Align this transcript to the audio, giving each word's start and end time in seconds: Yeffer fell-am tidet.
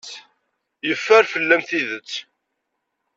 Yeffer 0.87 1.23
fell-am 1.31 1.61
tidet. 1.69 2.11